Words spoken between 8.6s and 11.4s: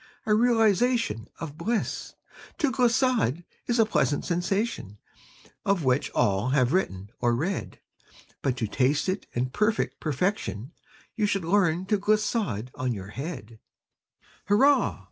taste it, in perfect perfection, You